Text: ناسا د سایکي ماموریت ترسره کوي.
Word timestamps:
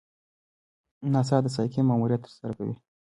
ناسا 1.13 1.37
د 1.43 1.47
سایکي 1.55 1.81
ماموریت 1.89 2.21
ترسره 2.25 2.53
کوي. 2.57 2.75